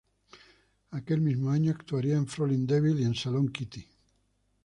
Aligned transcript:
Aquel 0.89 1.21
mismo 1.21 1.51
año 1.51 1.69
actuaría 1.69 2.15
en 2.17 2.25
"Fräulein 2.25 2.65
Devil" 2.65 2.99
y 2.99 3.03
en 3.03 3.13
"Salón 3.13 3.51
Kitty". 3.51 3.87